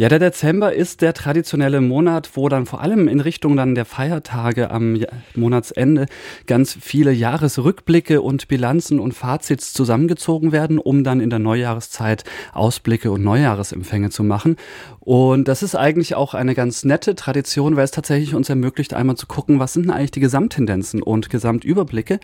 [0.00, 3.84] Ja, der Dezember ist der traditionelle Monat, wo dann vor allem in Richtung dann der
[3.84, 4.98] Feiertage am
[5.34, 6.06] Monatsende
[6.46, 12.24] ganz viele Jahresrückblicke und Bilanzen und Fazits zusammengezogen werden, um dann in der Neujahreszeit
[12.54, 14.56] Ausblicke und Neujahresempfänge zu machen.
[15.00, 19.16] Und das ist eigentlich auch eine ganz nette Tradition, weil es tatsächlich uns ermöglicht, einmal
[19.16, 22.20] zu gucken, was sind denn eigentlich die Gesamttendenzen und Gesamtüberblicke.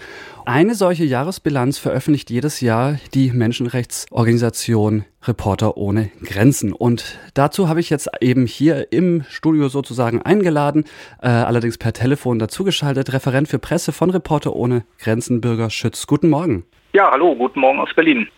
[0.46, 6.72] Eine solche Jahresbilanz veröffentlicht jedes Jahr die Menschenrechtsorganisation Reporter ohne Grenzen.
[6.72, 10.84] Und dazu habe ich jetzt eben hier im Studio sozusagen eingeladen,
[11.20, 16.06] äh, allerdings per Telefon dazugeschaltet, Referent für Presse von Reporter ohne Grenzen, Bürger Schütz.
[16.06, 16.64] Guten Morgen.
[16.92, 18.28] Ja, hallo, guten Morgen aus Berlin.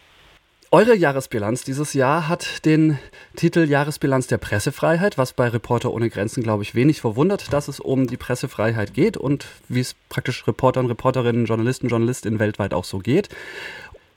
[0.70, 2.98] Eure Jahresbilanz dieses Jahr hat den
[3.37, 7.80] Titel Jahresbilanz der Pressefreiheit, was bei Reporter ohne Grenzen, glaube ich, wenig verwundert, dass es
[7.80, 12.98] um die Pressefreiheit geht und wie es praktisch Reportern, Reporterinnen, Journalisten, Journalistinnen weltweit auch so
[12.98, 13.30] geht.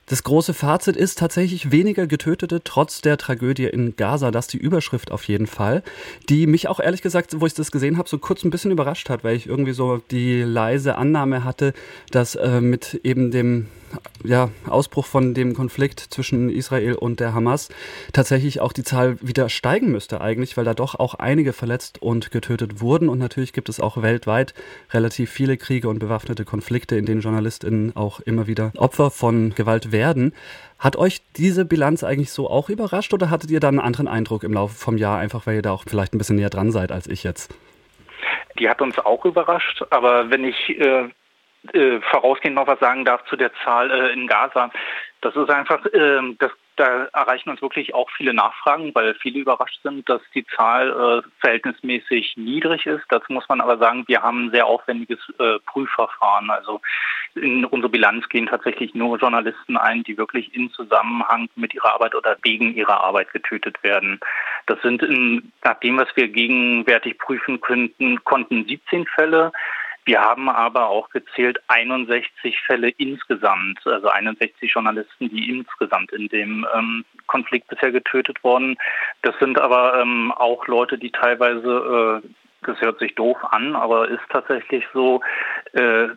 [0.08, 4.32] Das große Fazit ist tatsächlich weniger Getötete trotz der Tragödie in Gaza.
[4.32, 5.84] Das ist die Überschrift auf jeden Fall,
[6.28, 9.10] die mich auch ehrlich gesagt, wo ich das gesehen habe, so kurz ein bisschen überrascht
[9.10, 11.74] hat, weil ich irgendwie so die leise Annahme hatte,
[12.10, 13.68] dass äh, mit eben dem
[14.24, 17.70] ja, Ausbruch von dem Konflikt zwischen Israel und der Hamas
[18.14, 22.32] tatsächlich auch die Zahl wieder steigen müsste eigentlich, weil da doch auch einige verletzt und
[22.32, 23.10] getötet wurden.
[23.10, 24.54] Und natürlich gibt es auch weltweit
[24.92, 29.91] relativ viele Kriege und bewaffnete Konflikte, in denen JournalistInnen auch immer wieder Opfer von Gewalt
[29.92, 30.34] werden.
[30.80, 34.44] Hat euch diese Bilanz eigentlich so auch überrascht oder hattet ihr da einen anderen Eindruck
[34.44, 36.92] im Laufe vom Jahr, einfach weil ihr da auch vielleicht ein bisschen näher dran seid
[36.92, 37.54] als ich jetzt?
[38.60, 41.10] Die hat uns auch überrascht, aber wenn ich äh,
[41.74, 44.72] äh, vorausgehend noch was sagen darf zu der Zahl äh, in Gaza.
[45.22, 49.80] Das ist einfach, äh, das, da erreichen uns wirklich auch viele Nachfragen, weil viele überrascht
[49.84, 53.04] sind, dass die Zahl äh, verhältnismäßig niedrig ist.
[53.10, 56.50] Dazu muss man aber sagen, wir haben ein sehr aufwendiges äh, Prüfverfahren.
[56.50, 56.82] Also
[57.36, 62.16] in unsere Bilanz gehen tatsächlich nur Journalisten ein, die wirklich in Zusammenhang mit ihrer Arbeit
[62.16, 64.20] oder wegen ihrer Arbeit getötet werden.
[64.66, 69.52] Das sind in, nach dem, was wir gegenwärtig prüfen könnten, konnten 17 Fälle.
[70.06, 76.66] Wir haben aber auch gezählt 61 Fälle insgesamt, also 61 Journalisten, die insgesamt in dem
[76.76, 78.78] ähm, Konflikt bisher getötet wurden.
[79.22, 82.28] Das sind aber ähm, auch Leute, die teilweise, äh,
[82.66, 85.22] das hört sich doof an, aber ist tatsächlich so,
[85.74, 86.10] äh,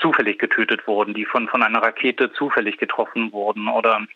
[0.00, 4.06] zufällig getötet wurden, die von, von einer Rakete zufällig getroffen wurden oder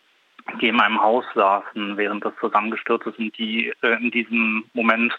[0.61, 5.13] die in meinem Haus saßen, während das zusammengestürzt ist und die äh, in diesem Moment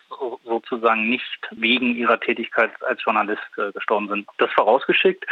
[0.44, 4.28] sozusagen nicht wegen ihrer Tätigkeit als Journalist äh, gestorben sind.
[4.38, 5.24] Das vorausgeschickt.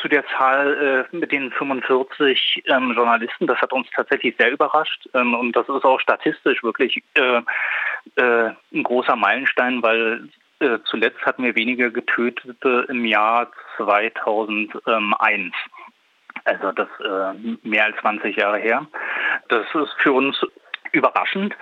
[0.00, 5.08] Zu der Zahl äh, mit den 45 ähm, Journalisten, das hat uns tatsächlich sehr überrascht
[5.14, 10.28] ähm, und das ist auch statistisch wirklich ein großer Meilenstein, weil
[10.84, 15.52] zuletzt hatten wir weniger Getötete im Jahr 2001.
[16.46, 18.86] Also das äh, mehr als 20 Jahre her.
[19.48, 20.36] Das ist für uns
[20.96, 21.54] überraschend.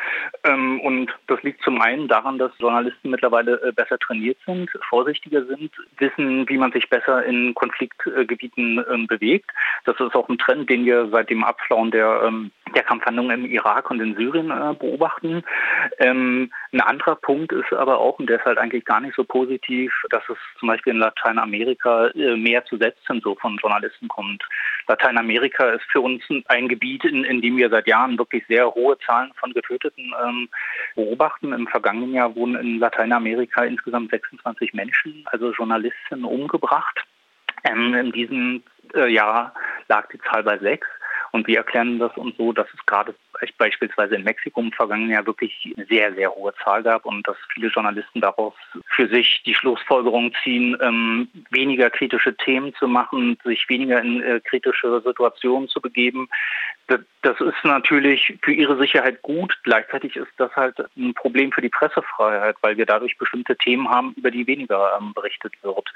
[0.45, 5.45] Ähm, und das liegt zum einen daran, dass Journalisten mittlerweile äh, besser trainiert sind, vorsichtiger
[5.45, 9.51] sind, wissen, wie man sich besser in Konfliktgebieten ähm, bewegt.
[9.85, 13.51] Das ist auch ein Trend, den wir seit dem Abflauen der, ähm, der Kampfhandlungen im
[13.51, 15.43] Irak und in Syrien äh, beobachten.
[15.99, 16.51] ein
[16.81, 20.23] anderer Punkt ist aber auch, und der ist halt eigentlich gar nicht so positiv, dass
[20.29, 24.45] es zum Beispiel in Lateinamerika äh, mehr zu Selbstzensur von Journalisten kommt.
[24.87, 28.99] Lateinamerika ist für uns ein Gebiet, in, in dem wir seit Jahren wirklich sehr hohe
[28.99, 30.49] Zahlen von Getöteten ähm,
[30.95, 31.53] beobachten.
[31.53, 37.05] Im vergangenen Jahr wurden in Lateinamerika insgesamt 26 Menschen, also Journalisten, umgebracht.
[37.65, 38.63] Ähm, in diesem
[38.95, 39.55] äh, Jahr
[39.89, 40.87] lag die Zahl bei sechs.
[41.35, 43.13] Und wir erklären das uns so, dass es gerade
[43.59, 47.37] beispielsweise in Mexiko im vergangenen Jahr wirklich eine sehr, sehr hohe Zahl gab und dass
[47.53, 48.55] viele Journalisten daraus
[48.87, 54.39] für sich die Schlussfolgerung ziehen, ähm, weniger kritische Themen zu machen, sich weniger in äh,
[54.45, 56.29] kritische Situationen zu begeben.
[56.87, 59.59] Das, das ist natürlich für ihre Sicherheit gut.
[59.65, 64.15] Gleichzeitig ist das halt ein Problem für die Pressefreiheit, weil wir dadurch bestimmte Themen haben,
[64.17, 65.93] über die weniger ähm, berichtet wird.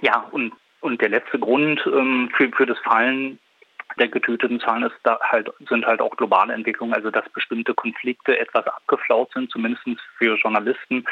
[0.00, 3.38] Ja, und und der letzte Grund ähm, für, für das Fallen
[3.98, 8.38] der getöteten Zahlen ist da halt, sind halt auch globale Entwicklungen, also dass bestimmte Konflikte
[8.38, 9.84] etwas abgeflaut sind, zumindest
[10.18, 11.04] für Journalisten.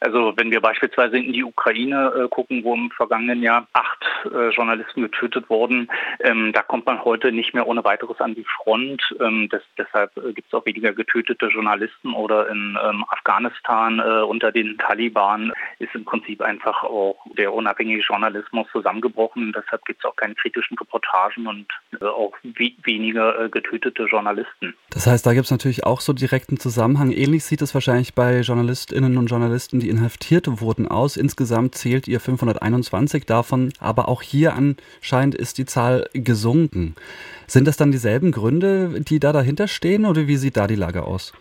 [0.00, 4.50] Also wenn wir beispielsweise in die Ukraine äh, gucken, wo im vergangenen Jahr acht äh,
[4.50, 5.88] Journalisten getötet wurden,
[6.20, 9.02] ähm, da kommt man heute nicht mehr ohne weiteres an die Front.
[9.20, 14.22] Ähm, das, deshalb äh, gibt es auch weniger getötete Journalisten oder in ähm, Afghanistan äh,
[14.22, 19.52] unter den Taliban ist im Prinzip einfach auch der unabhängige Journalismus zusammengebrochen.
[19.56, 21.66] Deshalb gibt es auch keine kritischen Reportagen und
[22.16, 22.32] äh, auch
[22.84, 24.74] weniger äh, getötete Journalisten.
[24.90, 27.12] Das heißt, da gibt es natürlich auch so direkten Zusammenhang.
[27.12, 31.16] Ähnlich sieht es wahrscheinlich bei Journalistinnen und Journalisten, die inhaftiert wurden, aus.
[31.16, 36.94] Insgesamt zählt ihr 521 davon, aber auch hier anscheinend ist die Zahl gesunken.
[37.46, 41.02] Sind das dann dieselben Gründe, die da dahinter stehen oder wie sieht da die Lage
[41.02, 41.32] aus?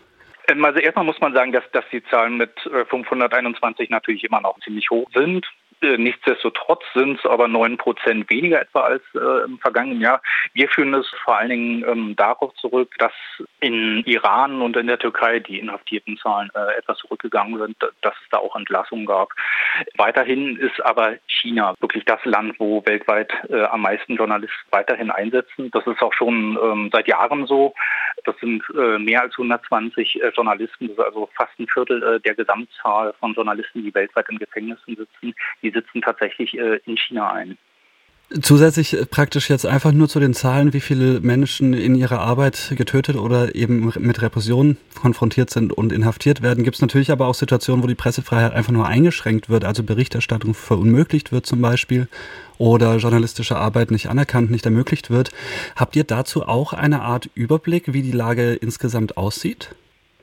[0.47, 2.51] Ähm, also erstmal muss man sagen, dass, dass die Zahlen mit
[2.89, 5.45] 521 natürlich immer noch ziemlich hoch sind.
[5.85, 10.21] Äh, nichtsdestotrotz sind es aber neun Prozent weniger etwa als äh, im vergangenen Jahr.
[10.53, 13.13] Wir führen es vor allen Dingen ähm, darauf zurück, dass
[13.59, 18.29] in Iran und in der Türkei die inhaftierten Zahlen äh, etwas zurückgegangen sind, dass es
[18.31, 19.29] da auch Entlassungen gab.
[19.97, 25.69] Weiterhin ist aber China wirklich das Land, wo weltweit äh, am meisten Journalisten weiterhin einsetzen.
[25.71, 27.73] Das ist auch schon ähm, seit Jahren so.
[28.23, 32.33] Das sind äh, mehr als 120 äh, Journalisten, das ist also fast ein Viertel der
[32.33, 37.57] Gesamtzahl von Journalisten, die weltweit in Gefängnissen sitzen die sitzen tatsächlich äh, in China ein.
[38.41, 42.73] Zusätzlich äh, praktisch jetzt einfach nur zu den Zahlen, wie viele Menschen in ihrer Arbeit
[42.75, 47.35] getötet oder eben mit Repressionen konfrontiert sind und inhaftiert werden, gibt es natürlich aber auch
[47.35, 52.07] Situationen, wo die Pressefreiheit einfach nur eingeschränkt wird, also Berichterstattung verunmöglicht wird zum Beispiel
[52.57, 55.29] oder journalistische Arbeit nicht anerkannt, nicht ermöglicht wird.
[55.75, 59.75] Habt ihr dazu auch eine Art Überblick, wie die Lage insgesamt aussieht?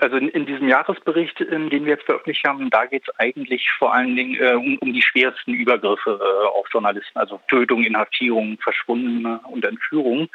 [0.03, 3.95] Also in, in, diesem Jahresbericht, den wir jetzt veröffentlicht haben, da geht es eigentlich vor
[3.95, 9.39] allen Dingen äh, um, um, die schwersten Übergriffe äh, auf Journalisten, also Tötung, Inhaftierung, Verschwundene
[9.45, 10.29] und Entführung.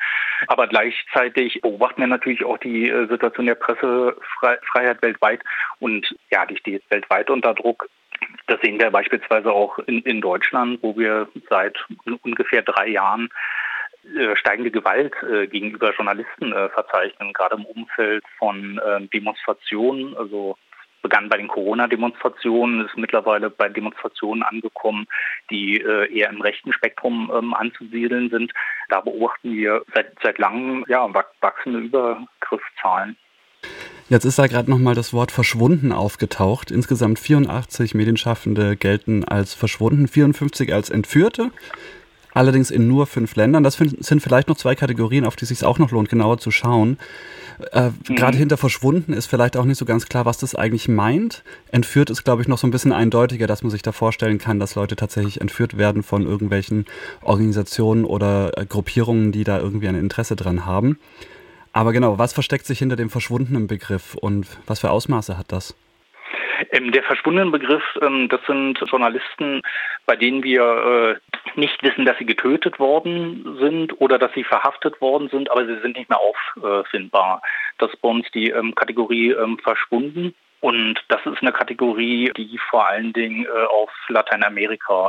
[0.47, 5.41] Aber gleichzeitig beobachten wir natürlich auch die äh, Situation der Pressefreiheit weltweit
[5.79, 7.89] und ja, die steht weltweit unter Druck.
[8.47, 11.77] Das sehen wir beispielsweise auch in, in Deutschland, wo wir seit
[12.21, 13.66] ungefähr drei Jahren äh,
[14.35, 20.15] steigende Gewalt äh, gegenüber Journalisten äh, verzeichnen, gerade im Umfeld von ähm, Demonstrationen.
[20.17, 20.57] Also
[21.01, 25.05] begann bei den Corona-Demonstrationen, ist mittlerweile bei Demonstrationen angekommen,
[25.49, 28.51] die eher im rechten Spektrum ähm, anzusiedeln sind.
[28.89, 31.07] Da beobachten wir seit, seit langem ja,
[31.39, 33.15] wachsende Übergriffszahlen.
[34.09, 36.71] Jetzt ist da gerade nochmal das Wort verschwunden aufgetaucht.
[36.71, 41.51] Insgesamt 84 Medienschaffende gelten als verschwunden, 54 als Entführte
[42.37, 43.63] allerdings in nur fünf Ländern.
[43.63, 46.51] Das sind vielleicht noch zwei Kategorien, auf die es sich auch noch lohnt, genauer zu
[46.51, 46.97] schauen.
[47.71, 48.15] Äh, mhm.
[48.15, 51.43] Gerade hinter verschwunden ist vielleicht auch nicht so ganz klar, was das eigentlich meint.
[51.71, 54.59] Entführt ist, glaube ich, noch so ein bisschen eindeutiger, dass man sich da vorstellen kann,
[54.59, 56.85] dass Leute tatsächlich entführt werden von irgendwelchen
[57.21, 60.99] Organisationen oder äh, Gruppierungen, die da irgendwie ein Interesse dran haben.
[61.73, 65.75] Aber genau, was versteckt sich hinter dem verschwundenen Begriff und was für Ausmaße hat das?
[66.71, 69.61] Ähm, der verschwundenen Begriff, ähm, das sind Journalisten,
[70.05, 71.19] bei denen wir
[71.55, 75.65] äh, nicht wissen, dass sie getötet worden sind oder dass sie verhaftet worden sind, aber
[75.65, 77.41] sie sind nicht mehr auffindbar.
[77.77, 80.33] Das ist bei uns die ähm, Kategorie verschwunden.
[80.59, 85.07] Und das ist eine Kategorie, die vor allen Dingen äh, auf Lateinamerika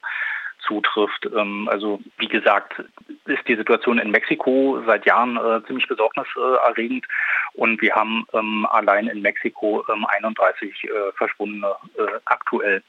[0.68, 1.28] zutrifft.
[1.34, 2.82] Ähm, also wie gesagt,
[3.26, 7.06] ist die Situation in Mexiko seit Jahren äh, ziemlich besorgniserregend
[7.54, 12.82] und wir haben ähm, allein in Mexiko 31 ähm, äh, Verschwundene äh, aktuell.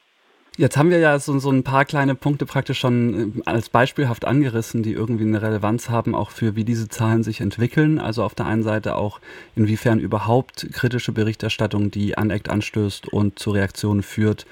[0.59, 4.83] Jetzt haben wir ja so, so ein paar kleine Punkte praktisch schon als beispielhaft angerissen,
[4.83, 7.97] die irgendwie eine Relevanz haben, auch für wie diese Zahlen sich entwickeln.
[7.97, 9.21] Also auf der einen Seite auch,
[9.55, 14.45] inwiefern überhaupt kritische Berichterstattung, die aneckt, anstößt und zu Reaktionen führt,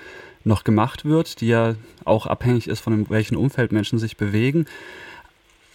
[0.47, 4.65] noch gemacht wird, die ja auch abhängig ist von welchem Umfeld Menschen sich bewegen.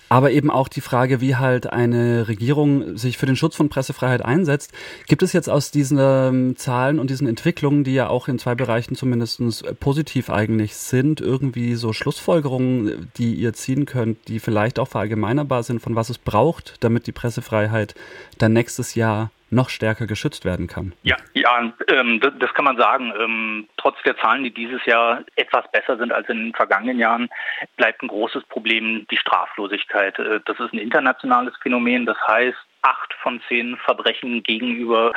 [0.08, 4.22] Aber eben auch die Frage, wie halt eine Regierung sich für den Schutz von Pressefreiheit
[4.22, 4.72] einsetzt.
[5.06, 8.54] Gibt es jetzt aus diesen ähm, Zahlen und diesen Entwicklungen, die ja auch in zwei
[8.54, 9.40] Bereichen zumindest
[9.80, 15.80] positiv eigentlich sind, irgendwie so Schlussfolgerungen, die ihr ziehen könnt, die vielleicht auch verallgemeinerbar sind,
[15.80, 17.94] von was es braucht, damit die Pressefreiheit
[18.36, 20.94] dann nächstes Jahr noch stärker geschützt werden kann.
[21.02, 23.12] Ja, ja ähm, das, kann man sagen.
[23.18, 27.28] Ähm, trotz der Zahlen, die dieses Jahr etwas besser sind als in den vergangenen Jahren,
[27.76, 30.18] bleibt ein großes Problem die Straflosigkeit.
[30.18, 32.06] Äh, das ist ein internationales Phänomen.
[32.06, 35.12] Das heißt, acht von zehn Verbrechen gegenüber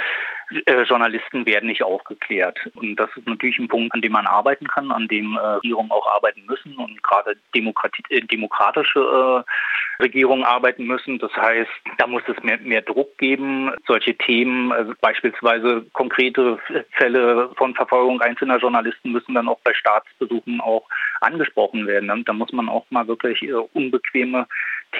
[0.66, 2.60] äh, Journalisten werden nicht aufgeklärt.
[2.76, 5.92] Und das ist natürlich ein Punkt, an dem man arbeiten kann, an dem äh, Regierungen
[5.92, 11.20] auch arbeiten müssen und gerade äh, demokratische äh, Regierungen arbeiten müssen.
[11.20, 13.72] Das heißt, da muss es mehr, mehr Druck geben.
[13.88, 16.60] Solche Themen, also beispielsweise konkrete
[16.92, 20.88] Fälle von Verfolgung einzelner Journalisten müssen dann auch bei Staatsbesuchen auch
[21.22, 22.26] angesprochen werden.
[22.26, 23.42] Da muss man auch mal wirklich
[23.74, 24.48] unbequeme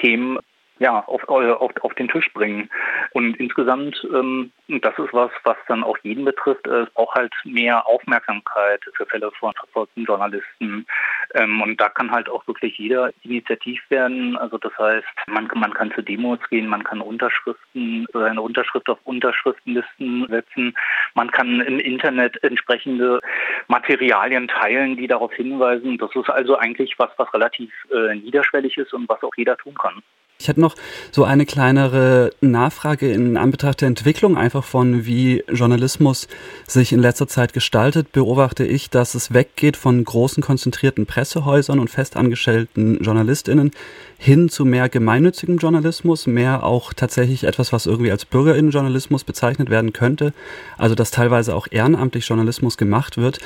[0.00, 0.38] Themen
[0.78, 2.68] ja, auf, äh, auf, auf den Tisch bringen.
[3.12, 7.32] Und insgesamt, ähm, das ist was, was dann auch jeden betrifft, äh, es braucht halt
[7.44, 10.86] mehr Aufmerksamkeit für Fälle von verfolgten Journalisten.
[11.34, 14.36] Ähm, und da kann halt auch wirklich jeder initiativ werden.
[14.36, 18.98] Also das heißt, man, man kann zu Demos gehen, man kann Unterschriften, seine Unterschrift auf
[19.04, 20.76] Unterschriftenlisten setzen.
[21.14, 23.20] Man kann im Internet entsprechende
[23.68, 25.96] Materialien teilen, die darauf hinweisen.
[25.98, 29.74] Das ist also eigentlich was, was relativ äh, niederschwellig ist und was auch jeder tun
[29.74, 30.02] kann.
[30.38, 30.74] Ich hätte noch
[31.12, 36.28] so eine kleinere Nachfrage in Anbetracht der Entwicklung einfach von, wie Journalismus
[36.66, 41.88] sich in letzter Zeit gestaltet, beobachte ich, dass es weggeht von großen konzentrierten Pressehäusern und
[41.88, 43.70] festangestellten JournalistInnen
[44.18, 49.94] hin zu mehr gemeinnützigem Journalismus, mehr auch tatsächlich etwas, was irgendwie als BürgerInnenjournalismus bezeichnet werden
[49.94, 50.34] könnte,
[50.76, 53.38] also dass teilweise auch ehrenamtlich Journalismus gemacht wird.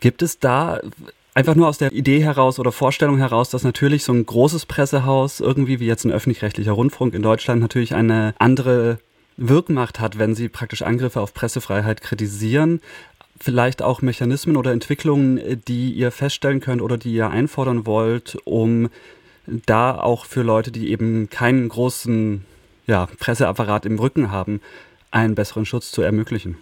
[0.00, 0.80] Gibt es da
[1.38, 5.38] einfach nur aus der Idee heraus oder Vorstellung heraus, dass natürlich so ein großes Pressehaus
[5.38, 8.98] irgendwie wie jetzt ein öffentlich-rechtlicher Rundfunk in Deutschland natürlich eine andere
[9.36, 12.80] Wirkmacht hat, wenn sie praktisch Angriffe auf Pressefreiheit kritisieren.
[13.38, 18.90] Vielleicht auch Mechanismen oder Entwicklungen, die ihr feststellen könnt oder die ihr einfordern wollt, um
[19.46, 22.44] da auch für Leute, die eben keinen großen
[22.88, 24.60] ja, Presseapparat im Rücken haben,
[25.12, 26.58] einen besseren Schutz zu ermöglichen.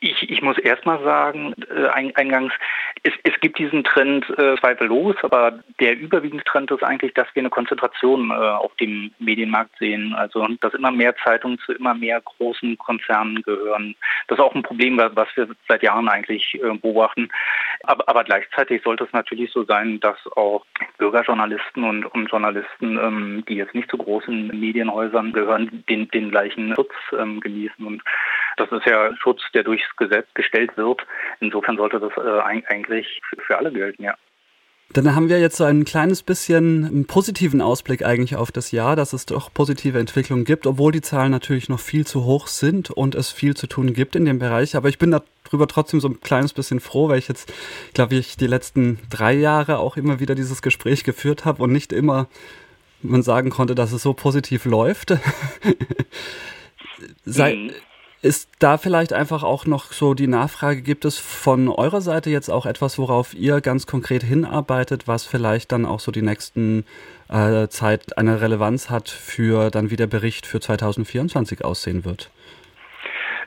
[0.00, 2.52] Ich, ich muss erstmal sagen, äh, eingangs,
[3.02, 7.40] es, es gibt diesen Trend äh, zweifellos, aber der überwiegende Trend ist eigentlich, dass wir
[7.40, 10.14] eine Konzentration äh, auf dem Medienmarkt sehen.
[10.14, 13.94] Also dass immer mehr Zeitungen zu immer mehr großen Konzernen gehören.
[14.28, 17.28] Das ist auch ein Problem, was wir seit Jahren eigentlich äh, beobachten.
[17.84, 20.66] Aber, aber gleichzeitig sollte es natürlich so sein, dass auch
[20.98, 26.74] Bürgerjournalisten und, und Journalisten, ähm, die jetzt nicht zu großen Medienhäusern gehören, den, den gleichen
[26.74, 27.86] Schutz ähm, genießen.
[27.86, 28.02] Und
[28.58, 31.06] das ist ja Schutz, der durchs Gesetz gestellt wird.
[31.40, 32.89] Insofern sollte das äh, eigentlich
[33.46, 34.14] für alle gelten, ja.
[34.92, 38.96] Dann haben wir jetzt so ein kleines bisschen einen positiven Ausblick eigentlich auf das Jahr,
[38.96, 42.90] dass es doch positive Entwicklungen gibt, obwohl die Zahlen natürlich noch viel zu hoch sind
[42.90, 44.74] und es viel zu tun gibt in dem Bereich.
[44.74, 47.52] Aber ich bin darüber trotzdem so ein kleines bisschen froh, weil ich jetzt,
[47.94, 51.92] glaube ich, die letzten drei Jahre auch immer wieder dieses Gespräch geführt habe und nicht
[51.92, 52.26] immer
[53.00, 55.10] man sagen konnte, dass es so positiv läuft.
[57.24, 57.70] Sei, mhm.
[58.22, 62.50] Ist da vielleicht einfach auch noch so die Nachfrage, gibt es von eurer Seite jetzt
[62.50, 66.84] auch etwas, worauf ihr ganz konkret hinarbeitet, was vielleicht dann auch so die nächsten
[67.30, 72.30] äh, Zeit eine Relevanz hat für dann wie der Bericht für 2024 aussehen wird?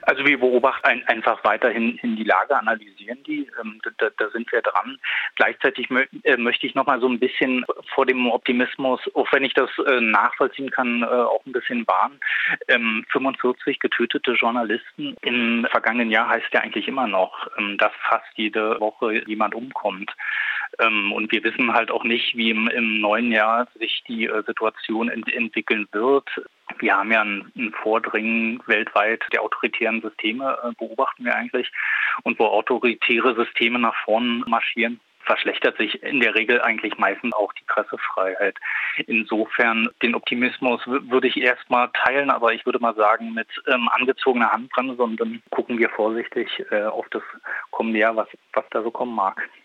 [0.06, 3.50] Also wir beobachten ein, einfach weiterhin in die Lage, analysieren die.
[3.62, 4.98] Ähm, da, da, sind wir dran.
[5.36, 9.44] Gleichzeitig mö äh, möchte ich noch mal so ein bisschen vor dem Optimismus, auch wenn
[9.44, 12.20] ich das äh, nachvollziehen kann, äh, auch ein bisschen warnen.
[12.68, 18.28] Ähm, 45 getötete Journalisten im vergangenen Jahr heißt ja eigentlich immer noch, ähm, dass fast
[18.36, 20.12] jede Woche jemand umkommt.
[20.80, 24.44] Ähm, und wir wissen halt auch nicht, wie im, im neuen Jahr sich die äh,
[24.46, 26.30] Situation ent entwickeln wird.
[26.80, 31.72] Wir haben ja ein, ein, Vordringen weltweit der autoritären Systeme, äh, beobachten wir eigentlich.
[32.24, 37.54] Und wo autoritäre Systeme nach vorn marschieren, verschlechtert sich in der Regel eigentlich meistens auch
[37.54, 38.58] die Pressefreiheit.
[39.08, 44.52] Insofern den Optimismus würde ich erstmal teilen, aber ich würde mal sagen, mit ähm, angezogener
[44.52, 47.24] Handbremse und dann gucken wir vorsichtig äh, auf das
[47.72, 49.50] kommende Jahr, was, was da so kommen mag.